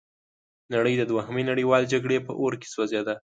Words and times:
نړۍ 0.73 0.93
د 0.97 1.03
دوهمې 1.11 1.43
نړیوالې 1.51 1.91
جګړې 1.93 2.17
په 2.27 2.31
اور 2.41 2.53
کې 2.59 2.67
سوځیده. 2.73 3.13